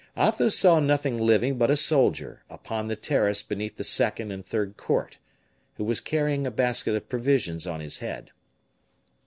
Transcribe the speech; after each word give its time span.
Athos 0.17 0.57
saw 0.57 0.79
nothing 0.79 1.19
living 1.19 1.59
but 1.59 1.69
a 1.69 1.77
soldier, 1.77 2.41
upon 2.49 2.87
the 2.87 2.95
terrace 2.95 3.43
beneath 3.43 3.77
the 3.77 3.83
second 3.83 4.31
and 4.31 4.43
third 4.43 4.75
court, 4.75 5.19
who 5.75 5.83
was 5.83 6.01
carrying 6.01 6.47
a 6.47 6.49
basket 6.49 6.95
of 6.95 7.07
provisions 7.07 7.67
on 7.67 7.81
his 7.81 7.99
head. 7.99 8.31